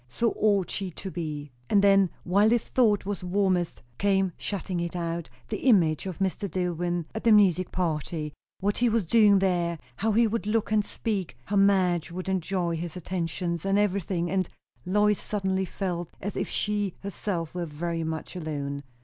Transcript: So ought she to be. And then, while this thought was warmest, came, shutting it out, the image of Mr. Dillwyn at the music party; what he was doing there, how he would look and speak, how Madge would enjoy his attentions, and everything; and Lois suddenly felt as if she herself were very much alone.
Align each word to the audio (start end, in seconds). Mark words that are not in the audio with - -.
So 0.09 0.31
ought 0.37 0.71
she 0.71 0.89
to 0.89 1.11
be. 1.11 1.51
And 1.69 1.83
then, 1.83 2.09
while 2.23 2.49
this 2.49 2.63
thought 2.63 3.05
was 3.05 3.23
warmest, 3.23 3.83
came, 3.99 4.31
shutting 4.35 4.79
it 4.79 4.95
out, 4.95 5.29
the 5.49 5.59
image 5.67 6.07
of 6.07 6.17
Mr. 6.17 6.49
Dillwyn 6.49 7.05
at 7.13 7.23
the 7.23 7.31
music 7.31 7.71
party; 7.71 8.33
what 8.61 8.79
he 8.79 8.89
was 8.89 9.05
doing 9.05 9.37
there, 9.37 9.77
how 9.97 10.13
he 10.13 10.25
would 10.25 10.47
look 10.47 10.71
and 10.71 10.83
speak, 10.83 11.37
how 11.45 11.55
Madge 11.57 12.09
would 12.09 12.29
enjoy 12.29 12.75
his 12.77 12.97
attentions, 12.97 13.63
and 13.63 13.77
everything; 13.77 14.31
and 14.31 14.49
Lois 14.87 15.21
suddenly 15.21 15.65
felt 15.65 16.09
as 16.19 16.35
if 16.35 16.49
she 16.49 16.95
herself 17.01 17.53
were 17.53 17.67
very 17.67 18.03
much 18.03 18.35
alone. 18.35 18.81